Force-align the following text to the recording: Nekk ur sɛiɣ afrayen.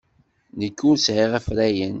Nekk 0.59 0.79
ur 0.89 0.97
sɛiɣ 0.99 1.31
afrayen. 1.39 1.89